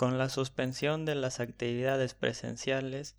[0.00, 3.18] Con la suspensión de las actividades presenciales,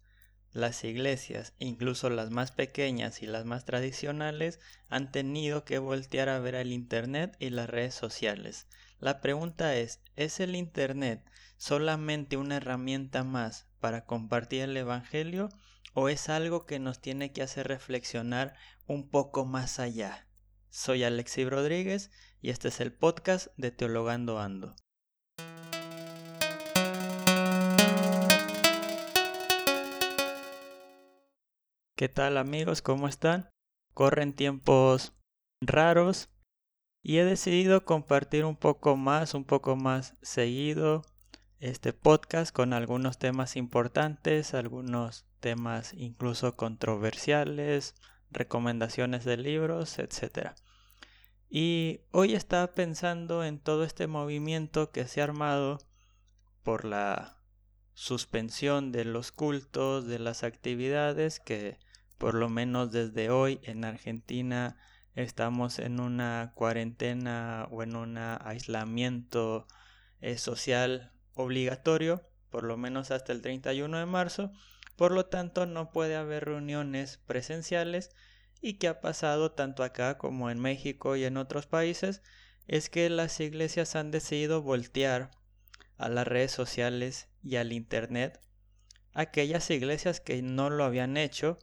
[0.52, 6.40] las iglesias, incluso las más pequeñas y las más tradicionales, han tenido que voltear a
[6.40, 8.66] ver el Internet y las redes sociales.
[9.00, 11.24] La pregunta es, ¿es el Internet
[11.56, 15.50] solamente una herramienta más para compartir el Evangelio
[15.94, 18.56] o es algo que nos tiene que hacer reflexionar
[18.88, 20.26] un poco más allá?
[20.72, 22.10] Soy Alexi Rodríguez
[22.42, 24.76] y este es el podcast de Teologando Ando.
[32.02, 32.82] ¿Qué tal amigos?
[32.82, 33.52] ¿Cómo están?
[33.94, 35.14] Corren tiempos
[35.62, 36.30] raros
[37.04, 41.04] y he decidido compartir un poco más, un poco más seguido
[41.60, 47.94] este podcast con algunos temas importantes, algunos temas incluso controversiales,
[48.32, 50.54] recomendaciones de libros, etc.
[51.52, 55.78] Y hoy estaba pensando en todo este movimiento que se ha armado
[56.64, 57.38] por la
[57.94, 61.78] suspensión de los cultos, de las actividades que
[62.22, 64.78] por lo menos desde hoy en Argentina
[65.16, 69.66] estamos en una cuarentena o en un aislamiento
[70.20, 74.52] eh, social obligatorio, por lo menos hasta el 31 de marzo.
[74.96, 78.12] Por lo tanto, no puede haber reuniones presenciales
[78.62, 82.22] y que ha pasado tanto acá como en México y en otros países
[82.68, 85.32] es que las iglesias han decidido voltear
[85.98, 88.40] a las redes sociales y al Internet
[89.12, 91.58] aquellas iglesias que no lo habían hecho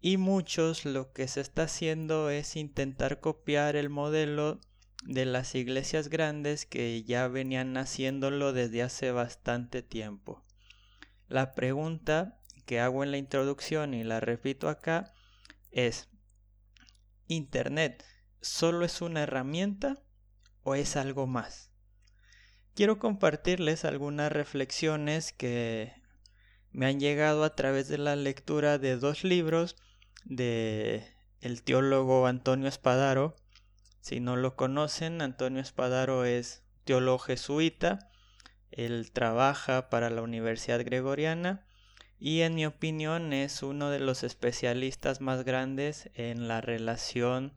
[0.00, 4.60] y muchos lo que se está haciendo es intentar copiar el modelo
[5.04, 10.44] de las iglesias grandes que ya venían haciéndolo desde hace bastante tiempo.
[11.28, 15.12] La pregunta que hago en la introducción y la repito acá
[15.70, 16.08] es,
[17.26, 18.04] ¿Internet
[18.40, 20.02] solo es una herramienta
[20.62, 21.70] o es algo más?
[22.74, 25.92] Quiero compartirles algunas reflexiones que
[26.70, 29.76] me han llegado a través de la lectura de dos libros
[30.24, 31.06] de
[31.40, 33.36] el teólogo Antonio Espadaro.
[34.00, 38.10] Si no lo conocen, Antonio Espadaro es teólogo jesuita.
[38.70, 41.66] Él trabaja para la Universidad Gregoriana
[42.18, 47.54] y en mi opinión es uno de los especialistas más grandes en la relación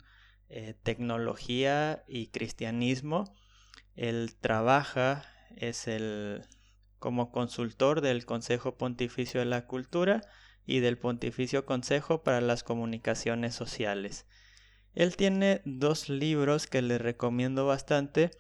[0.50, 3.36] eh, tecnología y cristianismo.
[3.96, 6.44] Él trabaja, es el
[7.00, 10.22] como consultor del Consejo Pontificio de la Cultura
[10.72, 14.26] y del Pontificio Consejo para las Comunicaciones Sociales.
[14.96, 18.32] Él tiene dos libros que le recomiendo bastante.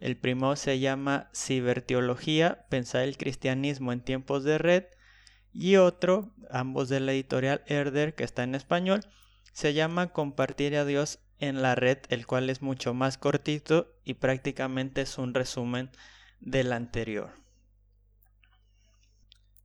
[0.00, 4.84] El primero se llama Ciberteología, pensar el cristianismo en tiempos de red.
[5.52, 9.02] Y otro, ambos de la editorial Herder, que está en español,
[9.52, 14.14] se llama Compartir a Dios en la red, el cual es mucho más cortito y
[14.14, 15.90] prácticamente es un resumen
[16.40, 17.45] del anterior.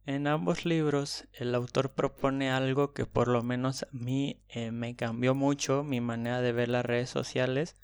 [0.05, 4.95] En ambos libros el autor propone algo que por lo menos a mí eh, me
[4.95, 7.75] cambió mucho mi manera de ver las redes sociales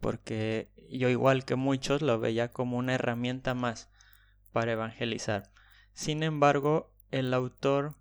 [0.00, 3.90] porque yo igual que muchos lo veía como una herramienta más
[4.52, 5.50] para evangelizar.
[5.92, 7.96] Sin embargo, el autor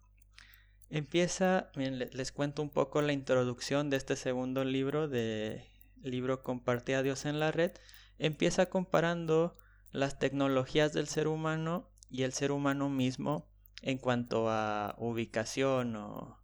[0.89, 5.69] empieza, les cuento un poco la introducción de este segundo libro de
[6.03, 7.71] libro Compartí a Dios en la red,
[8.19, 9.55] empieza comparando
[9.91, 13.47] las tecnologías del ser humano y el ser humano mismo
[13.81, 16.39] en cuanto a ubicación o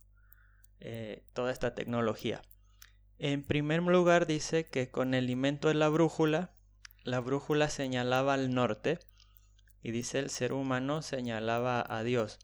[0.80, 2.42] eh, toda esta tecnología.
[3.20, 6.52] En primer lugar dice que con el invento de la brújula,
[7.04, 9.00] la brújula señalaba al norte
[9.82, 12.40] y dice el ser humano señalaba a Dios.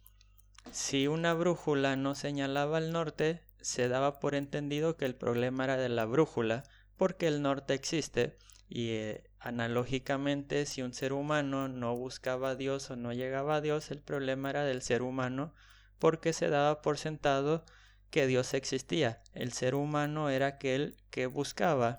[0.72, 5.78] Si una brújula no señalaba al norte, se daba por entendido que el problema era
[5.78, 6.64] de la brújula,
[6.98, 8.38] porque el norte existe
[8.68, 13.62] y eh, Analógicamente, si un ser humano no buscaba a Dios o no llegaba a
[13.62, 15.54] Dios, el problema era del ser humano
[15.98, 17.66] porque se daba por sentado
[18.10, 19.22] que Dios existía.
[19.34, 21.98] El ser humano era aquel que buscaba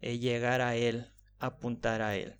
[0.00, 2.36] eh, llegar a Él, apuntar a Él.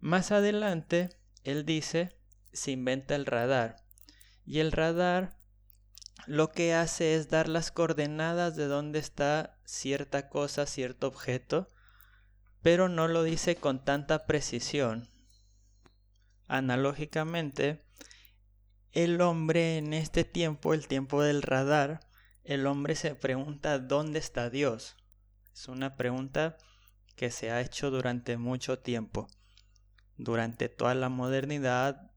[0.00, 1.10] Más adelante,
[1.44, 2.16] Él dice,
[2.52, 3.76] se inventa el radar.
[4.44, 5.38] Y el radar
[6.26, 11.68] lo que hace es dar las coordenadas de dónde está cierta cosa, cierto objeto,
[12.62, 15.08] pero no lo dice con tanta precisión.
[16.46, 17.84] Analógicamente,
[18.92, 22.00] el hombre en este tiempo, el tiempo del radar,
[22.44, 24.96] el hombre se pregunta ¿dónde está Dios?
[25.52, 26.56] Es una pregunta
[27.16, 29.28] que se ha hecho durante mucho tiempo.
[30.16, 32.10] Durante toda la modernidad,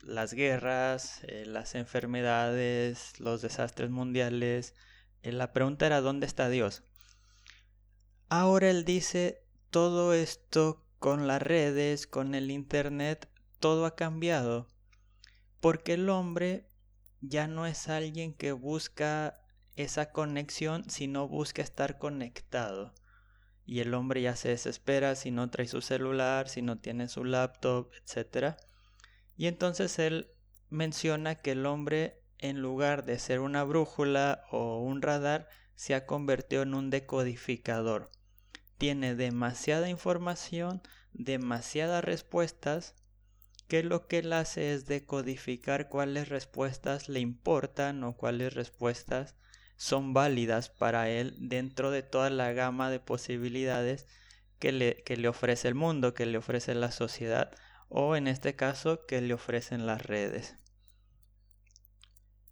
[0.00, 4.74] las guerras, eh, las enfermedades, los desastres mundiales,
[5.22, 6.84] eh, la pregunta era ¿dónde está Dios?
[8.28, 13.28] Ahora él dice todo esto con las redes, con el Internet,
[13.60, 14.66] todo ha cambiado.
[15.60, 16.68] Porque el hombre
[17.20, 19.40] ya no es alguien que busca
[19.76, 22.94] esa conexión, sino busca estar conectado.
[23.64, 27.24] Y el hombre ya se desespera si no trae su celular, si no tiene su
[27.24, 28.56] laptop, etc.
[29.36, 30.32] Y entonces él
[30.70, 36.06] menciona que el hombre, en lugar de ser una brújula o un radar, se ha
[36.06, 38.10] convertido en un decodificador.
[38.78, 40.82] Tiene demasiada información,
[41.12, 42.94] demasiadas respuestas,
[43.66, 49.34] que lo que él hace es decodificar cuáles respuestas le importan o cuáles respuestas
[49.76, 54.06] son válidas para él dentro de toda la gama de posibilidades
[54.58, 57.50] que le, que le ofrece el mundo, que le ofrece la sociedad
[57.88, 60.56] o en este caso que le ofrecen las redes.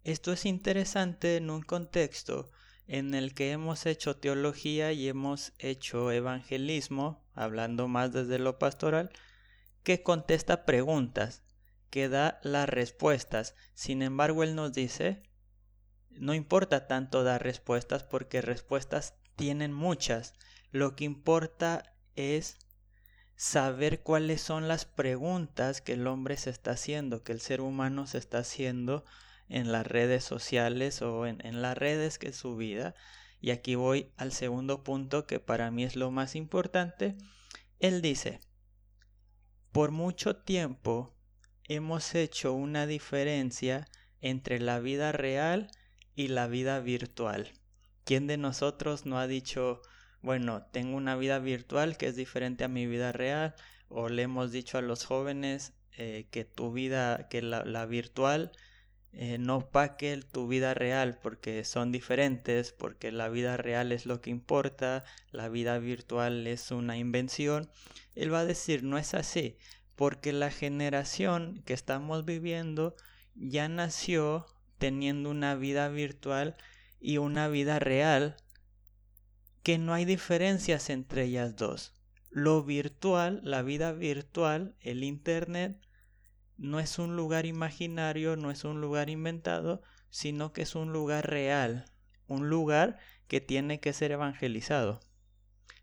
[0.03, 2.51] Esto es interesante en un contexto
[2.87, 9.11] en el que hemos hecho teología y hemos hecho evangelismo, hablando más desde lo pastoral,
[9.83, 11.43] que contesta preguntas,
[11.89, 13.55] que da las respuestas.
[13.73, 15.23] Sin embargo, él nos dice,
[16.09, 20.33] no importa tanto dar respuestas porque respuestas tienen muchas.
[20.71, 22.57] Lo que importa es
[23.35, 28.07] saber cuáles son las preguntas que el hombre se está haciendo, que el ser humano
[28.07, 29.05] se está haciendo
[29.49, 32.95] en las redes sociales o en, las redes que es su vida.
[33.39, 37.15] Y aquí voy al segundo punto que para mí es lo más importante.
[37.79, 38.39] Él dice,
[39.71, 41.15] por mucho tiempo
[41.65, 43.87] hemos hecho una diferencia
[44.21, 45.69] entre la vida real
[46.15, 47.53] y la vida virtual.
[48.03, 49.81] ¿Quién de nosotros no ha dicho,
[50.21, 53.53] bueno, tengo una vida virtual que es diferente a mi vida real?
[53.89, 58.51] O le hemos dicho a los jóvenes eh, que tu vida, que la virtual
[59.13, 64.21] eh, no paque tu vida real porque son diferentes, porque la vida real es lo
[64.21, 67.69] que importa, la vida virtual es una invención.
[68.15, 69.57] Él va a decir, no es así,
[69.95, 72.95] porque la generación que estamos viviendo
[73.35, 74.45] ya nació
[74.77, 76.55] teniendo una vida virtual
[76.99, 78.35] y una vida real
[79.63, 81.93] que no hay diferencias entre ellas dos.
[82.29, 85.77] Lo virtual, la vida virtual, el Internet,
[86.57, 91.29] no es un lugar imaginario, no es un lugar inventado, sino que es un lugar
[91.29, 91.85] real,
[92.27, 94.99] un lugar que tiene que ser evangelizado.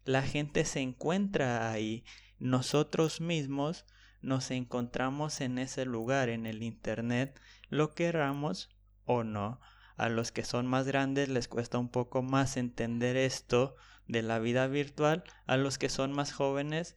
[0.04, 2.04] La gente se encuentra ahí,
[2.38, 3.86] nosotros mismos
[4.20, 8.70] nos encontramos en ese lugar, en el Internet, lo queramos
[9.04, 9.60] o no.
[9.96, 13.76] A los que son más grandes les cuesta un poco más entender esto
[14.08, 16.96] de la vida virtual, a los que son más jóvenes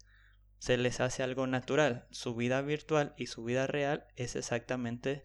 [0.59, 2.07] se les hace algo natural.
[2.11, 5.23] Su vida virtual y su vida real es exactamente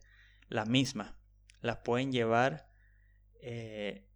[0.49, 1.17] la misma.
[1.61, 2.69] La pueden llevar.
[3.41, 4.07] Eh,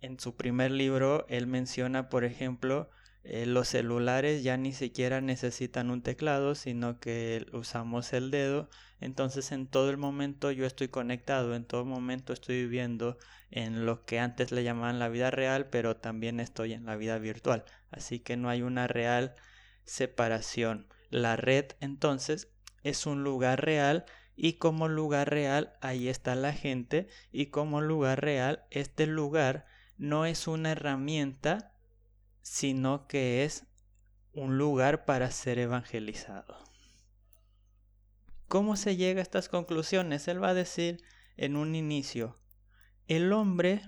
[0.00, 2.90] en su primer libro, él menciona, por ejemplo,
[3.22, 8.70] eh, los celulares ya ni siquiera necesitan un teclado, sino que usamos el dedo.
[9.00, 13.18] Entonces en todo el momento yo estoy conectado, en todo momento estoy viviendo
[13.50, 17.18] en lo que antes le llamaban la vida real, pero también estoy en la vida
[17.18, 17.64] virtual.
[17.90, 19.34] Así que no hay una real
[19.90, 20.86] separación.
[21.10, 22.48] La red entonces
[22.84, 24.04] es un lugar real
[24.36, 29.66] y como lugar real ahí está la gente y como lugar real este lugar
[29.98, 31.74] no es una herramienta
[32.40, 33.66] sino que es
[34.32, 36.56] un lugar para ser evangelizado.
[38.46, 40.28] ¿Cómo se llega a estas conclusiones?
[40.28, 41.02] Él va a decir
[41.36, 42.38] en un inicio,
[43.08, 43.82] el hombre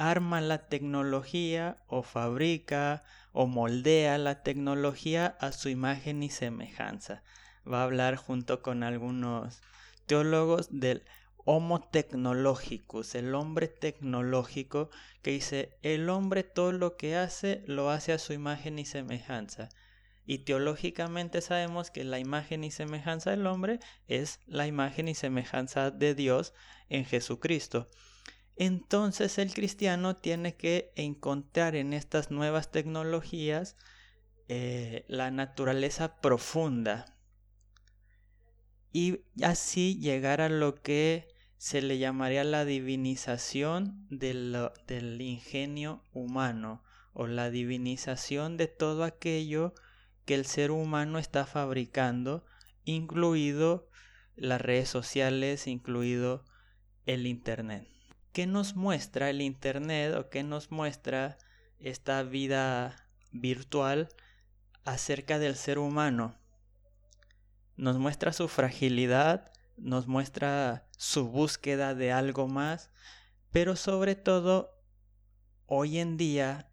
[0.00, 7.22] arma la tecnología o fabrica o moldea la tecnología a su imagen y semejanza.
[7.70, 9.60] Va a hablar junto con algunos
[10.06, 11.04] teólogos del
[11.44, 14.90] Homo technologicus, el hombre tecnológico,
[15.22, 19.68] que dice, el hombre todo lo que hace lo hace a su imagen y semejanza.
[20.24, 25.90] Y teológicamente sabemos que la imagen y semejanza del hombre es la imagen y semejanza
[25.90, 26.54] de Dios
[26.88, 27.88] en Jesucristo
[28.60, 33.74] entonces el cristiano tiene que encontrar en estas nuevas tecnologías
[34.48, 37.16] eh, la naturaleza profunda
[38.92, 41.26] y así llegar a lo que
[41.56, 49.72] se le llamaría la divinización del ingenio humano o la divinización de todo aquello
[50.26, 52.44] que el ser humano está fabricando,
[52.84, 53.88] incluido
[54.36, 56.44] las redes sociales, incluido
[57.06, 57.99] el Internet.
[58.32, 61.38] ¿Qué nos muestra el Internet o qué nos muestra
[61.78, 64.08] esta vida virtual
[64.84, 66.38] acerca del ser humano?
[67.76, 72.90] Nos muestra su fragilidad, nos muestra su búsqueda de algo más,
[73.50, 74.78] pero sobre todo,
[75.66, 76.70] hoy en día,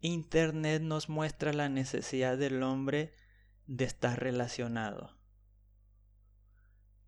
[0.00, 3.14] Internet nos muestra la necesidad del hombre
[3.66, 5.18] de estar relacionado.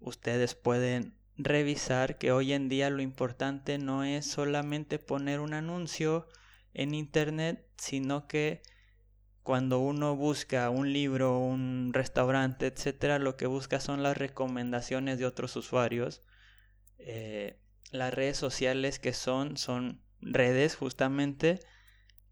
[0.00, 6.28] ustedes pueden revisar que hoy en día lo importante no es solamente poner un anuncio
[6.74, 8.62] en internet, sino que
[9.42, 15.26] cuando uno busca un libro, un restaurante, etcétera, lo que busca son las recomendaciones de
[15.26, 16.22] otros usuarios.
[16.98, 17.58] Eh,
[17.90, 21.60] las redes sociales que son son redes justamente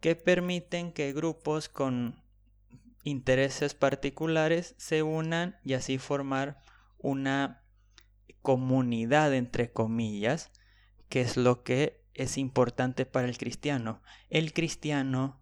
[0.00, 2.22] que permiten que grupos con
[3.02, 6.62] intereses particulares se unan y así formar
[6.98, 7.62] una
[8.42, 10.50] comunidad entre comillas,
[11.08, 14.02] que es lo que es importante para el cristiano.
[14.28, 15.40] El cristiano,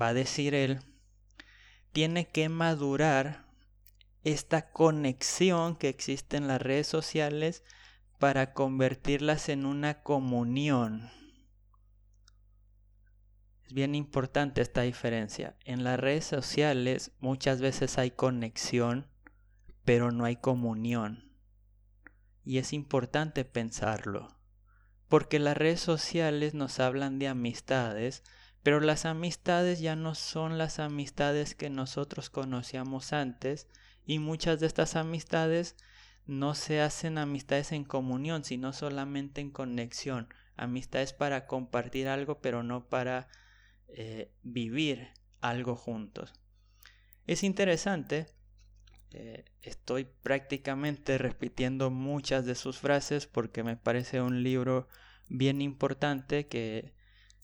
[0.00, 0.80] va a decir él,
[1.92, 3.46] tiene que madurar
[4.22, 7.64] esta conexión que existe en las redes sociales
[8.18, 11.10] para convertirlas en una comunión.
[13.64, 15.56] Es bien importante esta diferencia.
[15.64, 19.06] En las redes sociales muchas veces hay conexión,
[19.84, 21.29] pero no hay comunión.
[22.44, 24.36] Y es importante pensarlo,
[25.08, 28.22] porque las redes sociales nos hablan de amistades,
[28.62, 33.68] pero las amistades ya no son las amistades que nosotros conocíamos antes
[34.06, 35.76] y muchas de estas amistades
[36.26, 40.28] no se hacen amistades en comunión, sino solamente en conexión.
[40.56, 43.28] Amistades para compartir algo, pero no para
[43.88, 45.08] eh, vivir
[45.40, 46.32] algo juntos.
[47.26, 48.26] Es interesante,
[49.12, 54.88] eh, estoy prácticamente repitiendo muchas de sus frases porque me parece un libro
[55.28, 56.94] bien importante que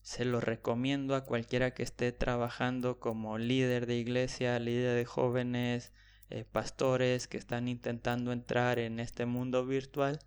[0.01, 5.91] se lo recomiendo a cualquiera que esté trabajando como líder de iglesia, líder de jóvenes,
[6.29, 10.19] eh, pastores que están intentando entrar en este mundo virtual,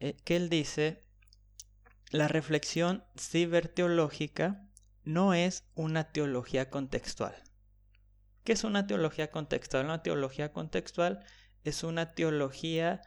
[0.00, 1.02] eh, que él dice,
[2.10, 4.66] la reflexión ciberteológica
[5.04, 7.34] no es una teología contextual.
[8.48, 9.84] ¿Qué es una teología contextual?
[9.84, 11.22] Una teología contextual
[11.64, 13.02] es una teología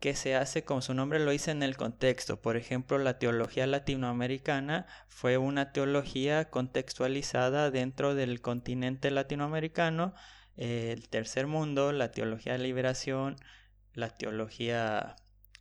[0.00, 2.40] que se hace, como su nombre lo dice, en el contexto.
[2.40, 10.14] Por ejemplo, la teología latinoamericana fue una teología contextualizada dentro del continente latinoamericano,
[10.56, 13.36] el tercer mundo, la teología de liberación,
[13.92, 15.16] la teología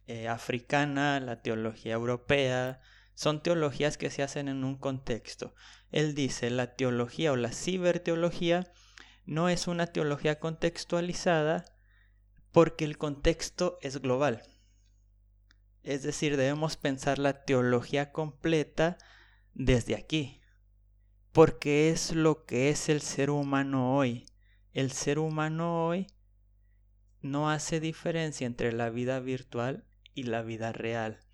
[0.08, 2.80] eh, africana, la teología europea.
[3.14, 5.54] Son teologías que se hacen en un contexto.
[5.92, 8.72] Él dice, la teología o la ciberteología
[9.26, 11.66] no es una teología contextualizada,
[12.52, 14.44] porque el contexto es global.
[15.84, 18.98] Es decir, debemos pensar la teología completa
[19.54, 20.42] desde aquí,
[21.32, 24.26] porque es lo que es el ser humano hoy.
[24.74, 26.08] El ser humano hoy
[27.22, 31.25] no hace diferencia entre la vida virtual y la vida real.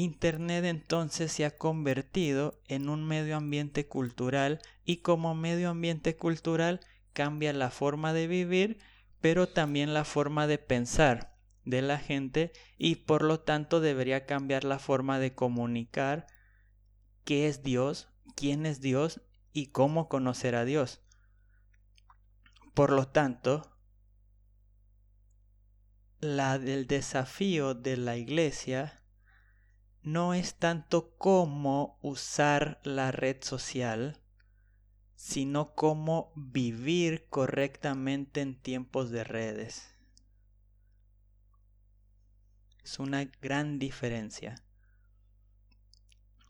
[0.00, 6.80] Internet entonces se ha convertido en un medio ambiente cultural y como medio ambiente cultural
[7.12, 8.78] cambia la forma de vivir
[9.20, 14.64] pero también la forma de pensar de la gente y por lo tanto debería cambiar
[14.64, 16.26] la forma de comunicar
[17.24, 19.20] qué es Dios, quién es Dios
[19.52, 21.02] y cómo conocer a Dios.
[22.72, 23.76] Por lo tanto,
[26.20, 28.99] la del desafío de la iglesia
[30.02, 34.20] no es tanto cómo usar la red social,
[35.14, 39.94] sino cómo vivir correctamente en tiempos de redes.
[42.82, 44.64] Es una gran diferencia.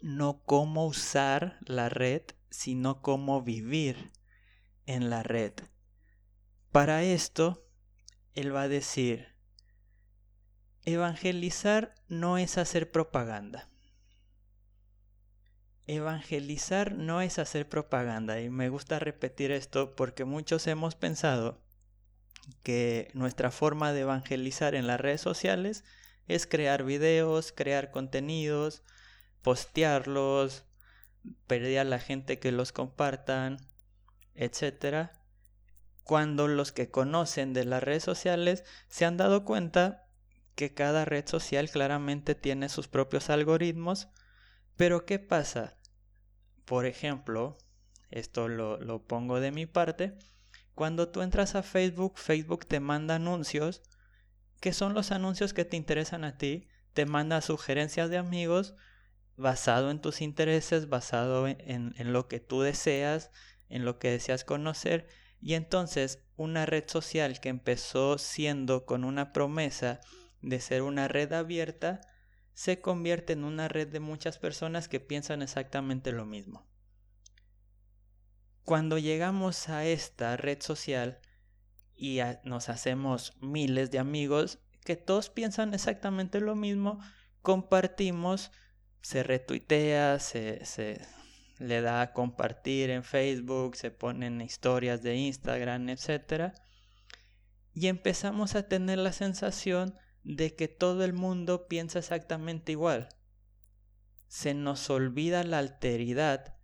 [0.02, 4.12] No cómo usar la red, sino cómo vivir
[4.86, 5.52] en la red.
[6.70, 7.66] Para esto,
[8.34, 9.34] él va a decir,
[10.84, 13.68] evangelizar no es hacer propaganda
[15.86, 21.60] evangelizar no es hacer propaganda y me gusta repetir esto porque muchos hemos pensado
[22.62, 25.84] que nuestra forma de evangelizar en las redes sociales
[26.28, 28.82] es crear videos, crear contenidos,
[29.42, 30.64] postearlos,
[31.46, 33.58] pedir a la gente que los compartan,
[34.34, 35.10] etc.
[36.04, 40.06] Cuando los que conocen de las redes sociales se han dado cuenta
[40.60, 44.08] que cada red social claramente tiene sus propios algoritmos,
[44.76, 45.78] pero ¿qué pasa?
[46.66, 47.56] Por ejemplo,
[48.10, 50.18] esto lo, pongo de mi parte,
[50.74, 53.80] cuando tú entras a Facebook, Facebook te manda anuncios
[54.60, 58.74] que son los anuncios que te interesan a ti, te manda sugerencias de amigos
[59.38, 63.30] basado en tus intereses, basado en, en, lo que tú deseas,
[63.70, 65.08] en lo que deseas conocer.
[65.40, 70.00] Y entonces una red social que empezó siendo con una promesa
[70.42, 72.00] de ser una red abierta,
[72.54, 76.66] se convierte en una red de muchas personas que piensan exactamente lo mismo.
[78.64, 81.20] Cuando llegamos a esta red social
[81.96, 87.00] y nos hacemos miles de amigos que todos piensan exactamente lo mismo,
[87.42, 88.50] compartimos,
[89.02, 91.00] se retuitea, se, se
[91.58, 96.54] le da a compartir en Facebook, se ponen historias de Instagram, etc.
[97.74, 99.94] Y empezamos a tener la sensación
[100.24, 103.08] de que todo el mundo piensa exactamente igual.
[104.28, 106.54] Se nos olvida la alteridad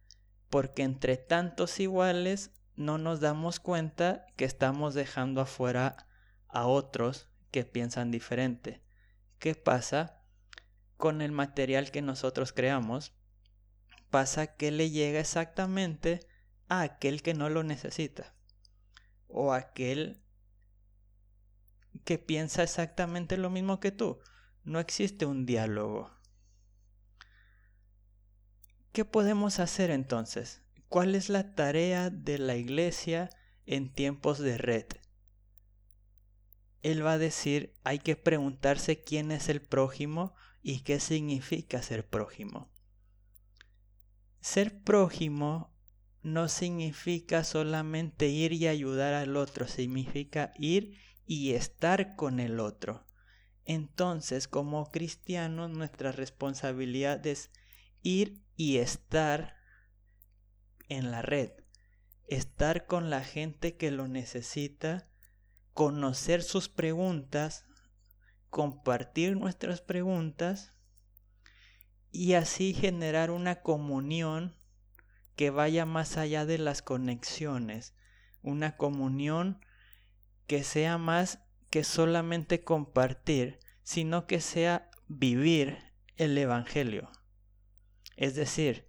[0.50, 6.06] porque entre tantos iguales no nos damos cuenta que estamos dejando afuera
[6.48, 8.82] a otros que piensan diferente.
[9.38, 10.22] ¿Qué pasa
[10.96, 13.14] con el material que nosotros creamos?
[14.10, 16.20] Pasa que le llega exactamente
[16.68, 18.34] a aquel que no lo necesita
[19.28, 20.22] o aquel
[22.04, 24.18] que piensa exactamente lo mismo que tú.
[24.64, 26.10] No existe un diálogo.
[28.92, 30.62] ¿Qué podemos hacer entonces?
[30.88, 33.30] ¿Cuál es la tarea de la iglesia
[33.66, 34.86] en tiempos de red?
[36.82, 42.08] Él va a decir, hay que preguntarse quién es el prójimo y qué significa ser
[42.08, 42.70] prójimo.
[44.40, 45.76] Ser prójimo
[46.22, 53.04] no significa solamente ir y ayudar al otro, significa ir y estar con el otro.
[53.64, 57.50] Entonces, como cristianos, nuestra responsabilidad es
[58.02, 59.56] ir y estar
[60.88, 61.50] en la red,
[62.28, 65.08] estar con la gente que lo necesita,
[65.72, 67.64] conocer sus preguntas,
[68.50, 70.72] compartir nuestras preguntas
[72.12, 74.56] y así generar una comunión
[75.34, 77.94] que vaya más allá de las conexiones,
[78.42, 79.60] una comunión
[80.46, 85.78] que sea más que solamente compartir, sino que sea vivir
[86.16, 87.10] el Evangelio.
[88.16, 88.84] Es decir,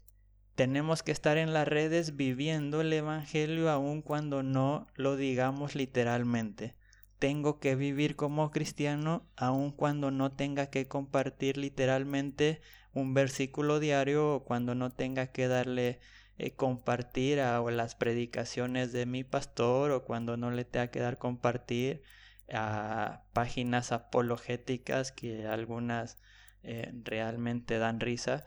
[0.55, 6.75] tenemos que estar en las redes viviendo el Evangelio aun cuando no lo digamos literalmente.
[7.19, 12.61] Tengo que vivir como cristiano aun cuando no tenga que compartir literalmente
[12.93, 15.99] un versículo diario o cuando no tenga que darle
[16.37, 21.17] eh, compartir a las predicaciones de mi pastor o cuando no le tenga que dar
[21.17, 22.03] compartir
[22.51, 26.17] a páginas apologéticas que algunas
[26.63, 28.45] eh, realmente dan risa.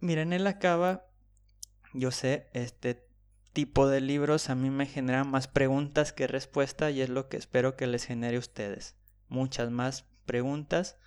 [0.00, 1.06] Miren, él acaba,
[1.92, 3.06] yo sé, este
[3.52, 7.38] tipo de libros a mí me generan más preguntas que respuestas y es lo que
[7.38, 8.96] espero que les genere a ustedes.
[9.28, 10.98] Muchas más preguntas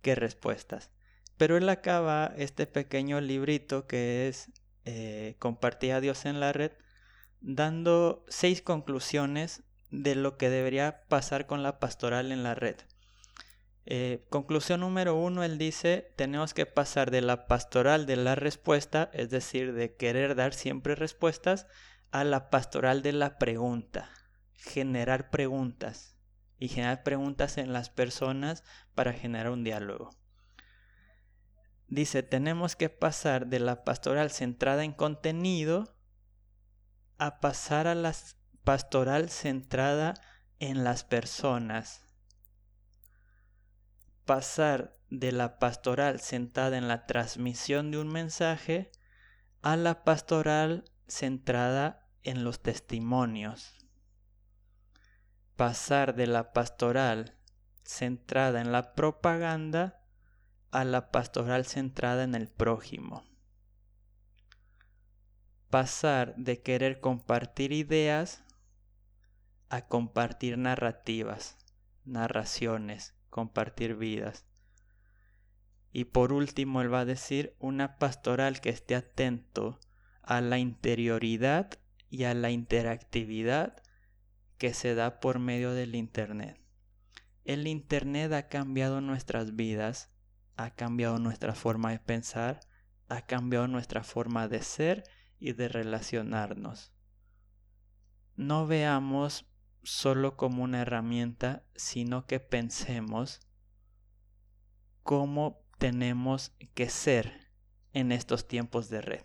[0.00, 0.90] que respuestas.
[1.42, 4.52] Pero él acaba este pequeño librito que es
[4.84, 6.70] eh, Compartir a Dios en la red,
[7.40, 12.76] dando seis conclusiones de lo que debería pasar con la pastoral en la red.
[13.86, 19.10] Eh, conclusión número uno, él dice, tenemos que pasar de la pastoral de la respuesta,
[19.12, 21.66] es decir, de querer dar siempre respuestas,
[22.12, 24.08] a la pastoral de la pregunta,
[24.54, 26.14] generar preguntas
[26.60, 28.62] y generar preguntas en las personas
[28.94, 30.21] para generar un diálogo.
[31.92, 35.94] Dice, tenemos que pasar de la pastoral centrada en contenido
[37.18, 38.14] a pasar a la
[38.64, 40.14] pastoral centrada
[40.58, 42.06] en las personas.
[44.24, 48.90] Pasar de la pastoral centrada en la transmisión de un mensaje
[49.60, 53.86] a la pastoral centrada en los testimonios.
[55.56, 57.36] Pasar de la pastoral
[57.84, 60.01] centrada en la propaganda
[60.72, 63.24] a la pastoral centrada en el prójimo.
[65.68, 68.42] Pasar de querer compartir ideas
[69.68, 71.58] a compartir narrativas,
[72.04, 74.46] narraciones, compartir vidas.
[75.92, 79.78] Y por último, él va a decir una pastoral que esté atento
[80.22, 81.70] a la interioridad
[82.08, 83.82] y a la interactividad
[84.56, 86.58] que se da por medio del Internet.
[87.44, 90.11] El Internet ha cambiado nuestras vidas
[90.64, 92.60] ha cambiado nuestra forma de pensar,
[93.08, 95.04] ha cambiado nuestra forma de ser
[95.38, 96.92] y de relacionarnos.
[98.36, 99.46] No veamos
[99.82, 103.40] solo como una herramienta, sino que pensemos
[105.02, 107.50] cómo tenemos que ser
[107.92, 109.24] en estos tiempos de red.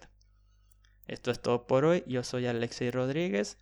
[1.08, 2.04] Esto es todo por hoy.
[2.08, 3.58] Yo soy Alexei Rodríguez.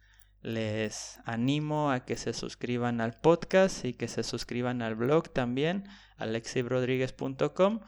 [0.46, 5.86] Les animo a que se suscriban al podcast y que se suscriban al blog también,
[6.18, 7.80] alexibrodríguez.com,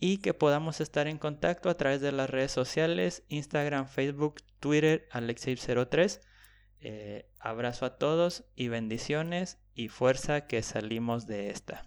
[0.00, 5.06] y que podamos estar en contacto a través de las redes sociales, Instagram, Facebook, Twitter,
[5.12, 6.22] Alexib03.
[6.80, 11.84] Eh, abrazo a todos y bendiciones y fuerza que salimos de esta.